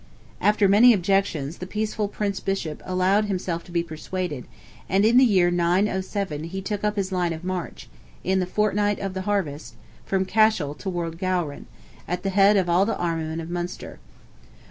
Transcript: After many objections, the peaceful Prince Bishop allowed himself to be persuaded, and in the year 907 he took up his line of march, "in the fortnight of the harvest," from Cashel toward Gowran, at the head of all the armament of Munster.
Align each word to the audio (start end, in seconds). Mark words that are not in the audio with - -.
After 0.41 0.67
many 0.67 0.93
objections, 0.93 1.59
the 1.59 1.67
peaceful 1.67 2.07
Prince 2.07 2.39
Bishop 2.39 2.81
allowed 2.85 3.25
himself 3.25 3.63
to 3.65 3.71
be 3.71 3.83
persuaded, 3.83 4.45
and 4.89 5.05
in 5.05 5.17
the 5.17 5.23
year 5.23 5.51
907 5.51 6.45
he 6.45 6.59
took 6.59 6.83
up 6.83 6.95
his 6.95 7.11
line 7.11 7.33
of 7.33 7.43
march, 7.43 7.87
"in 8.23 8.39
the 8.39 8.47
fortnight 8.47 8.97
of 8.99 9.13
the 9.13 9.21
harvest," 9.29 9.75
from 10.03 10.25
Cashel 10.25 10.73
toward 10.73 11.19
Gowran, 11.19 11.67
at 12.07 12.23
the 12.23 12.31
head 12.31 12.57
of 12.57 12.67
all 12.67 12.83
the 12.87 12.97
armament 12.97 13.43
of 13.43 13.51
Munster. 13.51 13.99